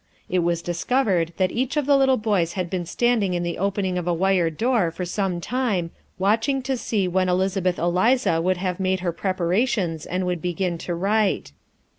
[0.27, 3.99] It was discovered that each of the little boys had been standing in the opening
[3.99, 8.79] of a wire door for some time, watching to see when Elizabeth Eliza would have
[8.79, 11.51] made her preparations and would begin to write.